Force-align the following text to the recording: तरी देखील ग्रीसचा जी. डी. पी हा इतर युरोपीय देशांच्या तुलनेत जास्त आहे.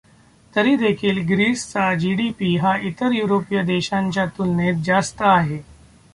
तरी 0.53 0.75
देखील 0.75 1.19
ग्रीसचा 1.27 1.93
जी. 1.95 2.13
डी. 2.13 2.29
पी 2.29 2.55
हा 2.57 2.75
इतर 2.81 3.11
युरोपीय 3.11 3.63
देशांच्या 3.63 4.25
तुलनेत 4.37 4.83
जास्त 4.83 5.21
आहे. 5.21 5.59